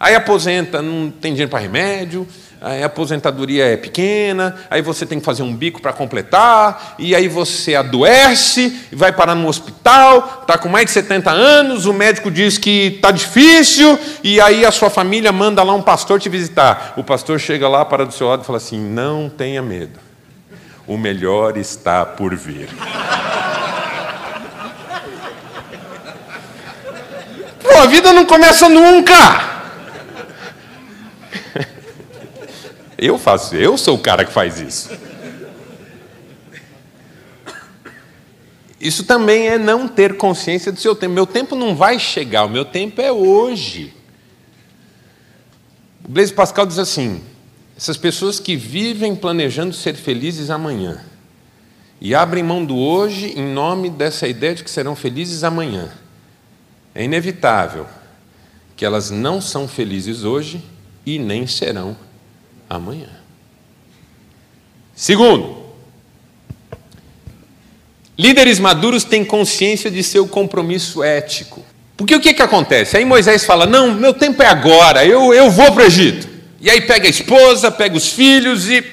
[0.00, 2.26] Aí aposenta, não tem dinheiro para remédio,
[2.62, 7.26] a aposentadoria é pequena, aí você tem que fazer um bico para completar, e aí
[7.26, 12.58] você adoece, vai parar no hospital, está com mais de 70 anos, o médico diz
[12.58, 16.94] que está difícil, e aí a sua família manda lá um pastor te visitar.
[16.96, 19.98] O pastor chega lá, para do seu lado e fala assim: não tenha medo,
[20.86, 22.68] o melhor está por vir.
[27.60, 29.61] Pô, a vida não começa nunca!
[33.04, 34.88] Eu faço, eu sou o cara que faz isso.
[38.80, 41.12] Isso também é não ter consciência do seu tempo.
[41.12, 43.92] Meu tempo não vai chegar, o meu tempo é hoje.
[46.04, 47.20] O Blaise Pascal diz assim:
[47.76, 51.04] essas pessoas que vivem planejando ser felizes amanhã
[52.00, 55.90] e abrem mão do hoje em nome dessa ideia de que serão felizes amanhã,
[56.94, 57.84] é inevitável
[58.76, 60.62] que elas não são felizes hoje
[61.04, 61.96] e nem serão
[62.76, 63.22] amanhã.
[64.94, 65.56] Segundo,
[68.16, 71.64] líderes maduros têm consciência de seu compromisso ético.
[71.96, 72.96] Porque o que, que acontece?
[72.96, 76.28] Aí Moisés fala: Não, meu tempo é agora, eu, eu vou para o Egito.
[76.60, 78.84] E aí pega a esposa, pega os filhos e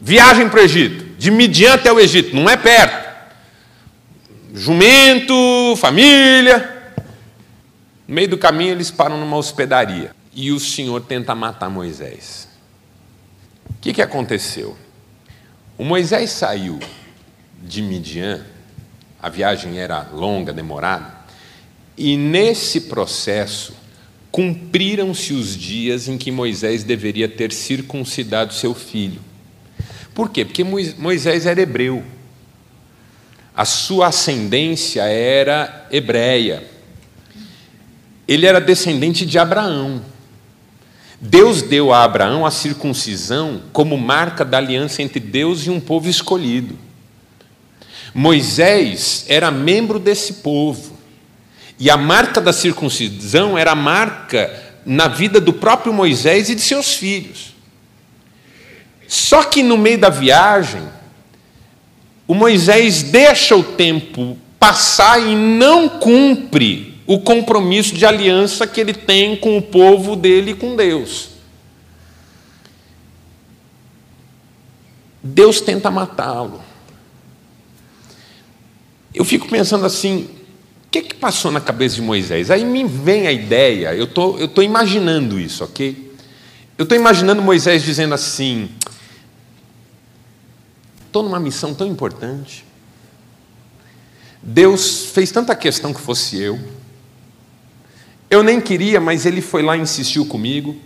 [0.00, 1.04] viagem para o Egito.
[1.18, 3.04] De Midian até o Egito, não é perto.
[4.54, 6.92] Jumento, família.
[8.06, 10.12] No meio do caminho eles param numa hospedaria.
[10.32, 12.43] E o Senhor tenta matar Moisés
[13.84, 14.74] que, que aconteceu?
[15.76, 16.80] O Moisés saiu
[17.62, 18.42] de Midian,
[19.20, 21.12] a viagem era longa, demorada,
[21.94, 23.74] e nesse processo
[24.32, 29.20] cumpriram-se os dias em que Moisés deveria ter circuncidado seu filho.
[30.14, 30.46] Por quê?
[30.46, 32.02] Porque Moisés era hebreu.
[33.54, 36.64] A sua ascendência era hebreia.
[38.26, 40.02] Ele era descendente de Abraão.
[41.20, 46.08] Deus deu a Abraão a circuncisão como marca da aliança entre Deus e um povo
[46.08, 46.76] escolhido.
[48.14, 50.94] Moisés era membro desse povo.
[51.78, 56.60] E a marca da circuncisão era a marca na vida do próprio Moisés e de
[56.60, 57.54] seus filhos.
[59.08, 60.82] Só que no meio da viagem,
[62.26, 68.94] o Moisés deixa o tempo passar e não cumpre o compromisso de aliança que ele
[68.94, 71.30] tem com o povo dele e com Deus.
[75.22, 76.62] Deus tenta matá-lo.
[79.14, 80.28] Eu fico pensando assim,
[80.86, 82.50] o que, que passou na cabeça de Moisés?
[82.50, 86.12] Aí me vem a ideia, eu tô, estou tô imaginando isso, ok?
[86.76, 88.68] Eu estou imaginando Moisés dizendo assim:
[91.06, 92.64] estou numa missão tão importante,
[94.42, 96.58] Deus fez tanta questão que fosse eu,
[98.34, 100.76] eu nem queria, mas ele foi lá e insistiu comigo.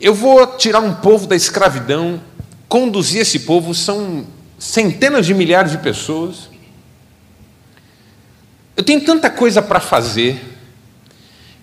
[0.00, 2.20] Eu vou tirar um povo da escravidão,
[2.68, 4.26] conduzir esse povo, são
[4.58, 6.50] centenas de milhares de pessoas.
[8.76, 10.38] Eu tenho tanta coisa para fazer,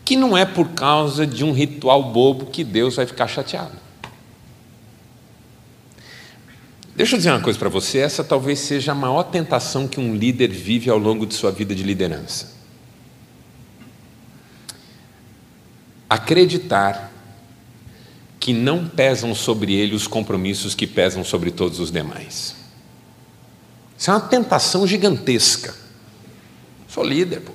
[0.04, 3.84] que não é por causa de um ritual bobo que Deus vai ficar chateado.
[6.96, 10.16] Deixa eu dizer uma coisa para você: essa talvez seja a maior tentação que um
[10.16, 12.53] líder vive ao longo de sua vida de liderança.
[16.14, 17.12] Acreditar
[18.40, 22.56] que não pesam sobre ele os compromissos que pesam sobre todos os demais.
[23.98, 25.74] Isso é uma tentação gigantesca.
[26.88, 27.54] Sou líder, pô.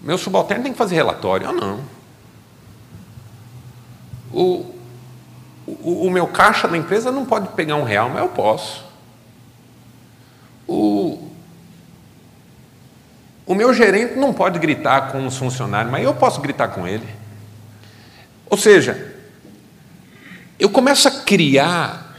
[0.00, 1.48] Meu subalterno tem que fazer relatório.
[1.48, 1.84] Ah, não.
[4.32, 4.74] O,
[5.66, 8.84] o, o, meu caixa da empresa não pode pegar um real, mas eu posso.
[10.66, 11.27] O,
[13.48, 17.08] o meu gerente não pode gritar com os funcionários, mas eu posso gritar com ele.
[18.50, 19.14] Ou seja,
[20.58, 22.14] eu começo a criar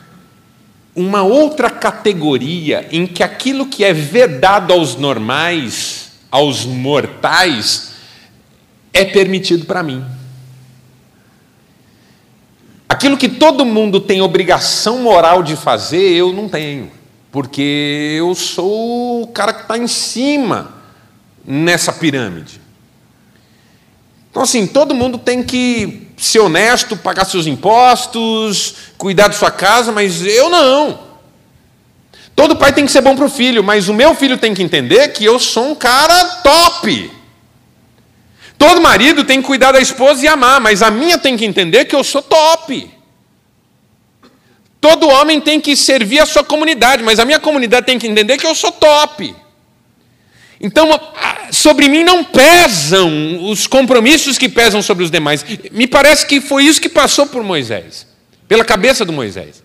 [0.96, 7.92] uma outra categoria em que aquilo que é vedado aos normais, aos mortais,
[8.92, 10.04] é permitido para mim.
[12.90, 16.92] Aquilo que todo mundo tem obrigação moral de fazer, eu não tenho,
[17.32, 20.79] porque eu sou o cara que está em cima
[21.52, 22.62] nessa pirâmide.
[24.30, 29.92] Então, assim, todo mundo tem que ser honesto, pagar seus impostos, cuidar de sua casa,
[29.92, 31.00] mas eu não.
[32.36, 34.62] Todo pai tem que ser bom para o filho, mas o meu filho tem que
[34.62, 37.12] entender que eu sou um cara top.
[38.56, 41.86] Todo marido tem que cuidar da esposa e amar, mas a minha tem que entender
[41.86, 42.94] que eu sou top.
[44.80, 48.38] Todo homem tem que servir a sua comunidade, mas a minha comunidade tem que entender
[48.38, 49.36] que eu sou top.
[50.62, 50.90] Então,
[51.52, 55.46] sobre mim não pesam os compromissos que pesam sobre os demais.
[55.72, 58.06] Me parece que foi isso que passou por Moisés,
[58.48, 59.64] pela cabeça do Moisés.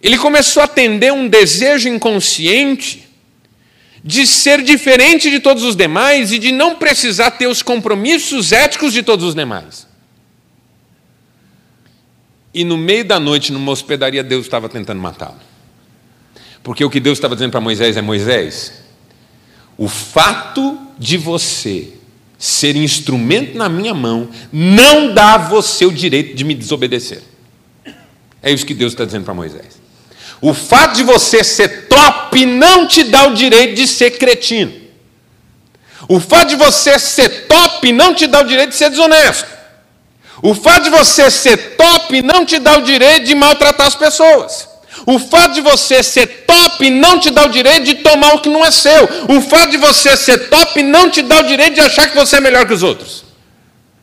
[0.00, 3.08] Ele começou a atender um desejo inconsciente
[4.04, 8.92] de ser diferente de todos os demais e de não precisar ter os compromissos éticos
[8.92, 9.88] de todos os demais.
[12.54, 15.40] E no meio da noite, numa hospedaria, Deus estava tentando matá-lo.
[16.62, 18.72] Porque o que Deus estava dizendo para Moisés é: Moisés,
[19.78, 21.92] o fato de você
[22.36, 27.22] ser instrumento na minha mão não dá a você o direito de me desobedecer.
[28.42, 29.78] É isso que Deus está dizendo para Moisés.
[30.40, 34.72] O fato de você ser top não te dá o direito de ser cretino.
[36.08, 39.48] O fato de você ser top não te dá o direito de ser desonesto.
[40.42, 44.68] O fato de você ser top não te dá o direito de maltratar as pessoas.
[45.06, 48.48] O fato de você ser top não te dá o direito de tomar o que
[48.48, 49.04] não é seu.
[49.28, 52.36] O fato de você ser top não te dá o direito de achar que você
[52.36, 53.24] é melhor que os outros.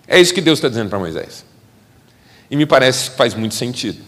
[0.07, 1.45] É isso que Deus está dizendo para Moisés.
[2.49, 4.01] E me parece que faz muito sentido.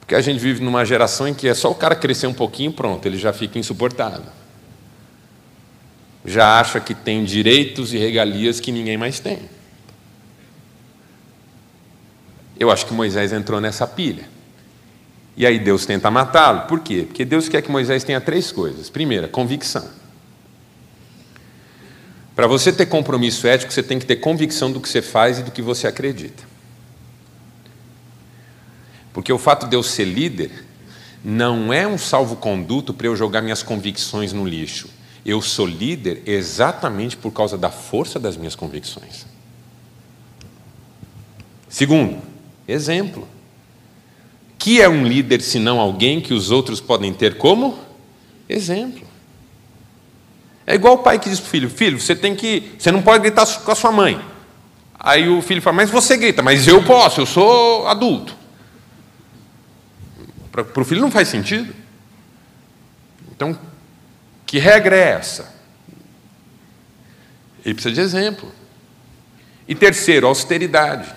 [0.00, 2.72] Porque a gente vive numa geração em que é só o cara crescer um pouquinho,
[2.72, 4.24] pronto, ele já fica insuportável.
[6.24, 9.38] Já acha que tem direitos e regalias que ninguém mais tem.
[12.58, 14.28] Eu acho que Moisés entrou nessa pilha.
[15.36, 16.62] E aí Deus tenta matá-lo.
[16.62, 17.04] Por quê?
[17.06, 18.90] Porque Deus quer que Moisés tenha três coisas.
[18.90, 19.88] Primeira, convicção.
[22.34, 25.42] Para você ter compromisso ético, você tem que ter convicção do que você faz e
[25.42, 26.42] do que você acredita.
[29.12, 30.64] Porque o fato de eu ser líder
[31.22, 34.88] não é um salvo-conduto para eu jogar minhas convicções no lixo.
[35.24, 39.26] Eu sou líder exatamente por causa da força das minhas convicções.
[41.68, 42.22] Segundo,
[42.66, 43.28] exemplo
[44.60, 47.78] que é um líder senão alguém que os outros podem ter como
[48.46, 49.08] exemplo?
[50.66, 52.70] É igual o pai que diz para o filho: Filho, você tem que.
[52.78, 54.20] Você não pode gritar com a sua mãe.
[54.98, 58.36] Aí o filho fala: Mas você grita, mas eu posso, eu sou adulto.
[60.52, 61.74] Para o filho não faz sentido.
[63.34, 63.58] Então,
[64.44, 65.54] que regra é essa?
[67.64, 68.52] Ele precisa de exemplo.
[69.66, 71.10] E terceiro, austeridade.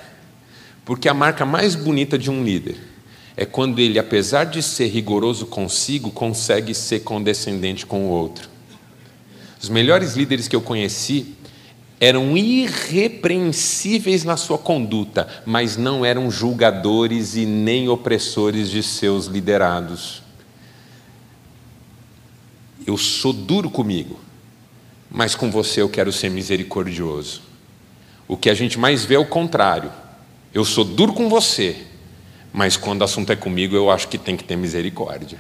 [0.85, 2.92] Porque a marca mais bonita de um líder
[3.35, 8.49] é quando ele, apesar de ser rigoroso consigo, consegue ser condescendente com o outro.
[9.61, 11.35] Os melhores líderes que eu conheci
[11.99, 20.21] eram irrepreensíveis na sua conduta, mas não eram julgadores e nem opressores de seus liderados.
[22.85, 24.19] Eu sou duro comigo,
[25.09, 27.41] mas com você eu quero ser misericordioso.
[28.27, 29.91] O que a gente mais vê é o contrário.
[30.53, 31.77] Eu sou duro com você,
[32.53, 35.39] mas quando o assunto é comigo, eu acho que tem que ter misericórdia.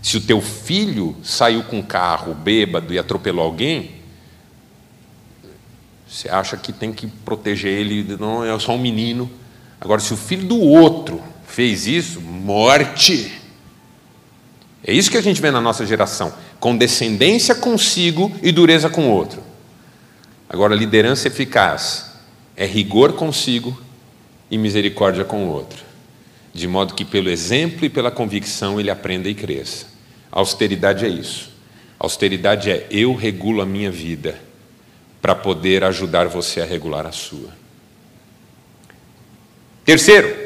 [0.00, 3.90] Se o teu filho saiu com carro bêbado e atropelou alguém,
[6.08, 9.28] você acha que tem que proteger ele, não é só um menino.
[9.80, 13.40] Agora, se o filho do outro fez isso, morte.
[14.84, 19.10] É isso que a gente vê na nossa geração: condescendência consigo e dureza com o
[19.10, 19.42] outro.
[20.48, 22.12] Agora, liderança eficaz
[22.56, 23.76] é rigor consigo
[24.52, 25.82] e misericórdia com o outro,
[26.52, 29.86] de modo que, pelo exemplo e pela convicção, ele aprenda e cresça.
[30.30, 31.50] A austeridade é isso.
[31.98, 34.38] A austeridade é eu regulo a minha vida
[35.22, 37.48] para poder ajudar você a regular a sua.
[39.86, 40.36] Terceiro,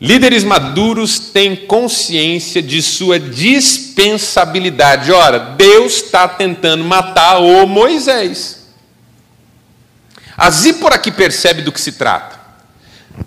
[0.00, 5.12] líderes maduros têm consciência de sua dispensabilidade.
[5.12, 8.65] Ora, Deus está tentando matar o Moisés.
[10.36, 12.38] A Zípora aqui percebe do que se trata.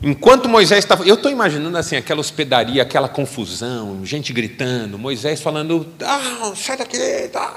[0.04, 1.04] Enquanto Moisés estava.
[1.04, 7.30] Eu estou imaginando assim, aquela hospedaria, aquela confusão, gente gritando, Moisés falando, ah, sai daqui,
[7.34, 7.56] tá.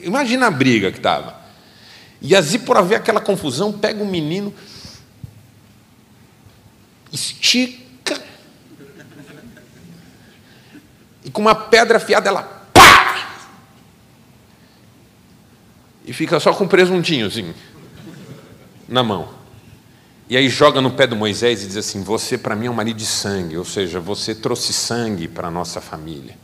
[0.00, 1.34] Imagina a briga que estava.
[2.22, 4.54] E a Zípora vê aquela confusão, pega o um menino,
[7.12, 8.22] estica,
[11.24, 13.34] e com uma pedra afiada ela pá!
[16.06, 17.54] E fica só com um presuntinhozinho
[18.88, 19.28] na mão.
[20.28, 22.74] E aí joga no pé do Moisés e diz assim: Você para mim é um
[22.74, 26.36] marido de sangue, ou seja, você trouxe sangue para a nossa família.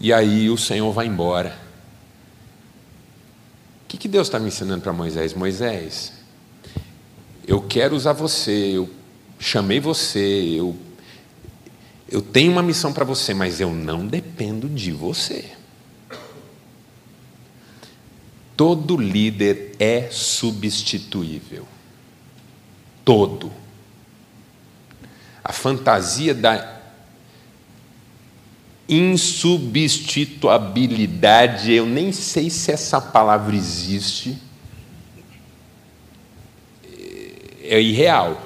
[0.00, 1.58] E aí o Senhor vai embora.
[3.84, 5.34] O que, que Deus está me ensinando para Moisés?
[5.34, 6.12] Moisés,
[7.46, 8.88] eu quero usar você, eu
[9.38, 10.76] chamei você, eu,
[12.08, 15.57] eu tenho uma missão para você, mas eu não dependo de você.
[18.58, 21.64] Todo líder é substituível.
[23.04, 23.52] Todo.
[25.44, 26.80] A fantasia da
[28.88, 34.36] insubstituabilidade, eu nem sei se essa palavra existe,
[37.62, 38.42] é irreal.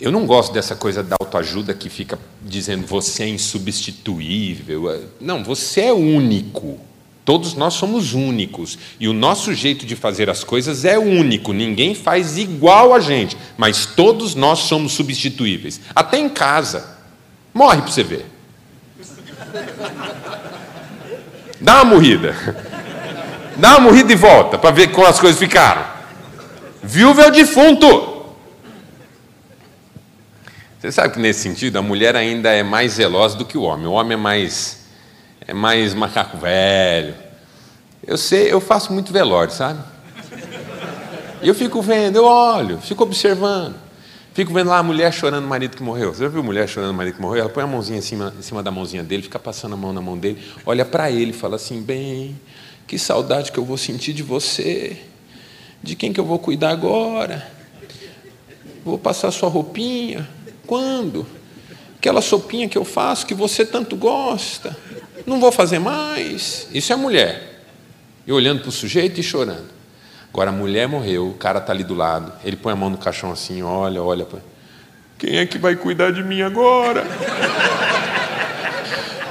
[0.00, 5.10] Eu não gosto dessa coisa da autoajuda que fica dizendo você é insubstituível.
[5.20, 6.80] Não, você é único.
[7.24, 11.94] Todos nós somos únicos e o nosso jeito de fazer as coisas é único, ninguém
[11.94, 15.80] faz igual a gente, mas todos nós somos substituíveis.
[15.94, 16.98] Até em casa.
[17.54, 18.26] Morre para você ver.
[21.60, 22.36] Dá uma morrida.
[23.56, 25.86] Dá uma morrida e volta para ver como as coisas ficaram.
[26.82, 28.26] Viúva é o defunto.
[30.78, 33.86] Você sabe que nesse sentido a mulher ainda é mais zelosa do que o homem.
[33.86, 34.83] O homem é mais
[35.40, 37.14] é mais macaco velho.
[38.06, 39.80] Eu sei, eu faço muito velório, sabe?
[41.42, 43.74] E eu fico vendo, eu olho, fico observando.
[44.34, 46.12] Fico vendo lá a mulher chorando o marido que morreu.
[46.12, 47.42] Você já viu mulher chorando o marido que morreu?
[47.42, 49.92] Ela põe a mãozinha em cima, em cima da mãozinha dele, fica passando a mão
[49.92, 52.38] na mão dele, olha para ele e fala assim: bem,
[52.86, 54.96] que saudade que eu vou sentir de você.
[55.82, 57.46] De quem que eu vou cuidar agora?
[58.84, 60.28] Vou passar sua roupinha.
[60.66, 61.26] Quando?
[61.98, 64.76] Aquela sopinha que eu faço que você tanto gosta.
[65.26, 66.68] Não vou fazer mais.
[66.72, 67.64] Isso é mulher.
[68.26, 69.74] E olhando para o sujeito e chorando.
[70.32, 72.32] Agora a mulher morreu, o cara está ali do lado.
[72.44, 74.26] Ele põe a mão no caixão assim, olha, olha.
[75.18, 77.04] Quem é que vai cuidar de mim agora?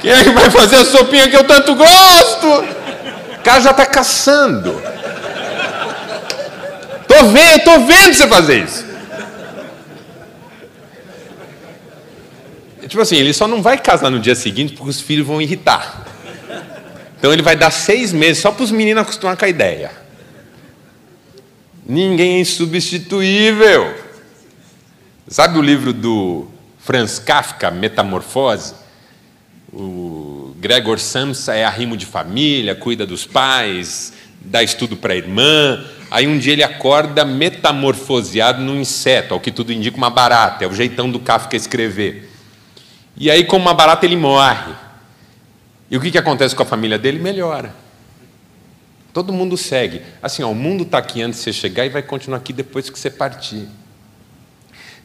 [0.02, 2.48] Quem é que vai fazer a sopinha que eu tanto gosto?
[2.48, 4.82] O cara já está caçando.
[7.08, 8.93] Tô vendo, tô vendo você fazer isso.
[12.88, 16.06] Tipo assim, ele só não vai casar no dia seguinte porque os filhos vão irritar.
[17.18, 19.92] Então ele vai dar seis meses só para os meninos acostumar com a ideia.
[21.86, 23.94] Ninguém é insubstituível.
[25.28, 26.48] Sabe o livro do
[26.80, 28.74] Franz Kafka, Metamorfose?
[29.72, 35.84] O Gregor Samsa é arrimo de família, cuida dos pais, dá estudo para a irmã.
[36.12, 40.66] Aí um dia ele acorda metamorfoseado num inseto, ao que tudo indica uma barata.
[40.66, 42.33] É o jeitão do Kafka escrever.
[43.24, 44.74] E aí, como uma barata, ele morre.
[45.90, 47.20] E o que, que acontece com a família dele?
[47.20, 47.74] Melhora.
[49.14, 50.02] Todo mundo segue.
[50.22, 52.90] Assim, ó, o mundo está aqui antes de você chegar e vai continuar aqui depois
[52.90, 53.70] que você partir.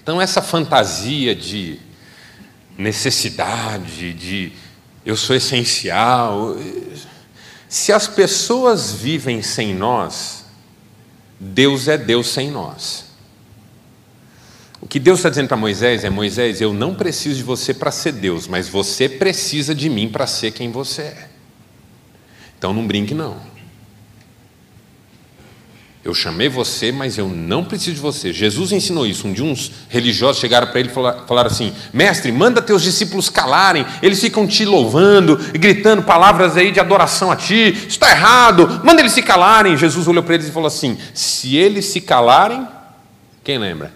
[0.03, 1.79] Então, essa fantasia de
[2.77, 4.51] necessidade, de
[5.07, 6.57] eu sou essencial.
[7.69, 10.45] Se as pessoas vivem sem nós,
[11.39, 13.08] Deus é Deus sem nós.
[14.81, 17.91] O que Deus está dizendo para Moisés é: Moisés, eu não preciso de você para
[17.91, 21.29] ser Deus, mas você precisa de mim para ser quem você é.
[22.57, 23.37] Então não brinque, não.
[26.05, 28.33] Eu chamei você, mas eu não preciso de você.
[28.33, 29.27] Jesus ensinou isso.
[29.27, 33.85] Um dia uns religiosos chegaram para ele e falaram assim: Mestre, manda teus discípulos calarem.
[34.01, 37.73] Eles ficam te louvando gritando palavras aí de adoração a ti.
[37.77, 38.81] Isso está errado.
[38.85, 39.77] Manda eles se calarem.
[39.77, 42.67] Jesus olhou para eles e falou assim: Se eles se calarem,
[43.43, 43.93] quem lembra?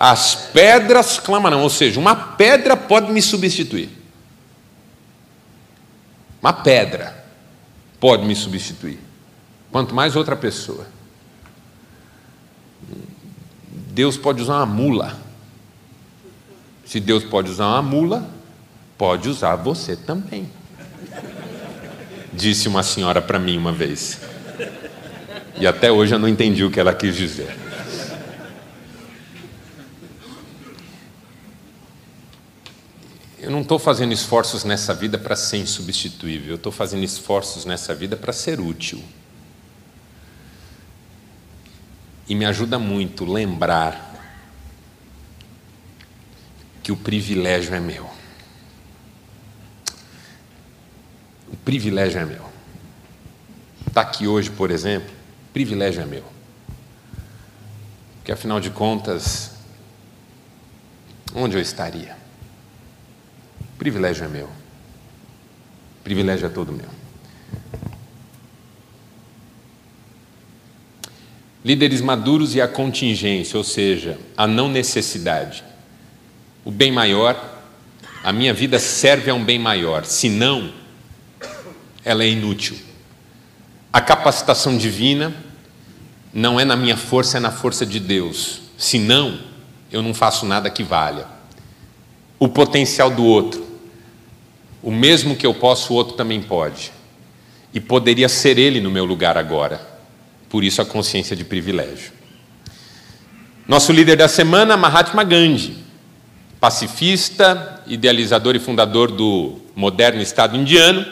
[0.00, 3.90] As pedras clamarão, ou seja, uma pedra pode me substituir.
[6.40, 7.22] Uma pedra
[8.00, 8.98] pode me substituir.
[9.70, 10.86] Quanto mais outra pessoa.
[13.92, 15.18] Deus pode usar uma mula.
[16.86, 18.26] Se Deus pode usar uma mula,
[18.96, 20.50] pode usar você também.
[22.32, 24.18] disse uma senhora para mim uma vez.
[25.58, 27.69] E até hoje eu não entendi o que ela quis dizer.
[33.40, 37.94] Eu não estou fazendo esforços nessa vida para ser insubstituível, eu estou fazendo esforços nessa
[37.94, 39.02] vida para ser útil.
[42.28, 44.08] E me ajuda muito lembrar
[46.82, 48.10] que o privilégio é meu.
[51.50, 52.44] O privilégio é meu.
[53.86, 55.10] Está aqui hoje, por exemplo,
[55.50, 56.24] privilégio é meu.
[58.16, 59.52] Porque afinal de contas,
[61.34, 62.19] onde eu estaria?
[63.80, 64.46] Privilégio é meu.
[66.04, 66.90] Privilégio é todo meu.
[71.64, 75.64] Líderes maduros e a contingência, ou seja, a não necessidade.
[76.62, 77.62] O bem maior,
[78.22, 80.70] a minha vida serve a um bem maior, senão,
[82.04, 82.76] ela é inútil.
[83.90, 85.34] A capacitação divina
[86.34, 89.40] não é na minha força, é na força de Deus, senão,
[89.90, 91.26] eu não faço nada que valha.
[92.38, 93.69] O potencial do outro,
[94.82, 96.92] o mesmo que eu posso, o outro também pode.
[97.72, 99.90] E poderia ser ele no meu lugar agora
[100.50, 102.12] por isso a consciência de privilégio.
[103.66, 105.76] Nosso líder da semana, Mahatma Gandhi,
[106.58, 111.06] pacifista, idealizador e fundador do moderno Estado indiano,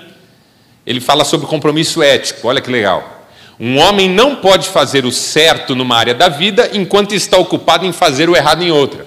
[0.84, 2.48] ele fala sobre compromisso ético.
[2.48, 3.26] Olha que legal.
[3.60, 7.92] Um homem não pode fazer o certo numa área da vida enquanto está ocupado em
[7.92, 9.06] fazer o errado em outra.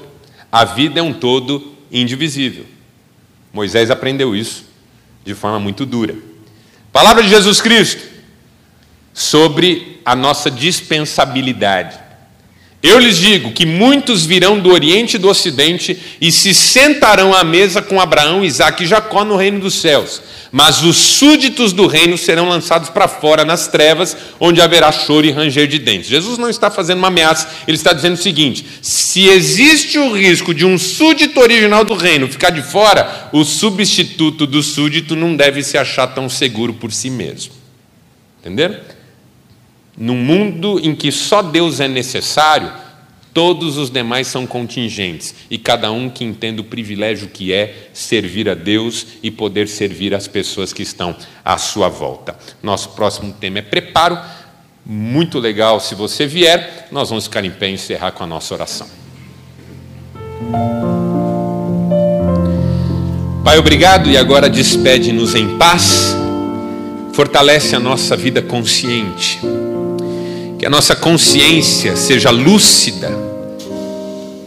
[0.49, 2.65] A vida é um todo indivisível.
[3.53, 4.65] Moisés aprendeu isso
[5.23, 6.15] de forma muito dura.
[6.91, 8.03] Palavra de Jesus Cristo
[9.13, 11.99] sobre a nossa dispensabilidade.
[12.83, 17.43] Eu lhes digo que muitos virão do Oriente e do Ocidente e se sentarão à
[17.43, 20.19] mesa com Abraão, Isaac e Jacó no reino dos céus.
[20.51, 25.31] Mas os súditos do reino serão lançados para fora nas trevas, onde haverá choro e
[25.31, 26.09] ranger de dentes.
[26.09, 30.51] Jesus não está fazendo uma ameaça, ele está dizendo o seguinte: se existe o risco
[30.51, 35.61] de um súdito original do reino ficar de fora, o substituto do súdito não deve
[35.63, 37.53] se achar tão seguro por si mesmo.
[38.41, 38.75] Entenderam?
[40.01, 42.71] Num mundo em que só Deus é necessário,
[43.31, 48.49] todos os demais são contingentes, e cada um que entenda o privilégio que é servir
[48.49, 52.35] a Deus e poder servir as pessoas que estão à sua volta.
[52.63, 54.17] Nosso próximo tema é preparo.
[54.83, 56.87] Muito legal se você vier.
[56.91, 58.87] Nós vamos ficar em pé e encerrar com a nossa oração.
[63.43, 66.15] Pai, obrigado e agora despede-nos em paz.
[67.13, 69.39] Fortalece a nossa vida consciente
[70.61, 73.11] que a nossa consciência seja lúcida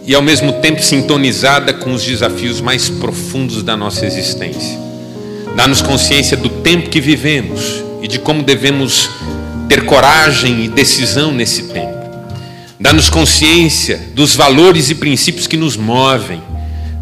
[0.07, 4.79] e ao mesmo tempo sintonizada com os desafios mais profundos da nossa existência.
[5.57, 9.11] Dá-nos consciência do tempo que vivemos e de como devemos
[9.69, 11.99] ter coragem e decisão nesse tempo.
[12.79, 16.41] Dá-nos consciência dos valores e princípios que nos movem,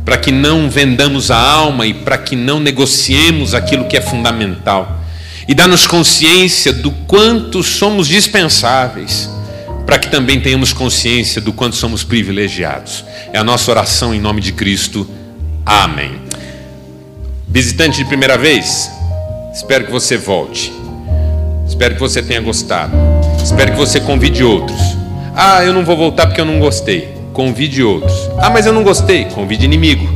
[0.07, 5.02] para que não vendamos a alma e para que não negociemos aquilo que é fundamental
[5.47, 9.29] e dá-nos consciência do quanto somos dispensáveis,
[9.85, 13.05] para que também tenhamos consciência do quanto somos privilegiados.
[13.33, 15.09] É a nossa oração em nome de Cristo.
[15.67, 16.13] Amém.
[17.49, 18.91] Visitante de primeira vez,
[19.53, 20.73] espero que você volte.
[21.67, 22.93] Espero que você tenha gostado.
[23.43, 24.79] Espero que você convide outros.
[25.35, 27.09] Ah, eu não vou voltar porque eu não gostei.
[27.33, 28.13] Convide outros.
[28.39, 29.25] Ah, mas eu não gostei.
[29.25, 30.07] Convide inimigo.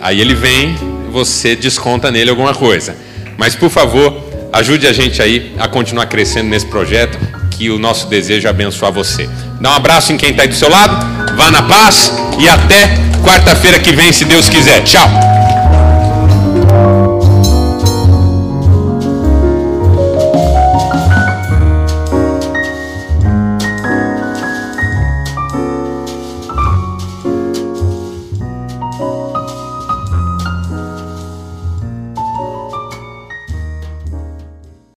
[0.00, 0.76] Aí ele vem,
[1.10, 2.96] você desconta nele alguma coisa.
[3.36, 7.18] Mas, por favor, ajude a gente aí a continuar crescendo nesse projeto,
[7.50, 9.28] que o nosso desejo é abençoar você.
[9.60, 10.94] Dá um abraço em quem está aí do seu lado,
[11.36, 12.88] vá na paz e até
[13.24, 14.82] quarta-feira que vem, se Deus quiser.
[14.82, 15.35] Tchau!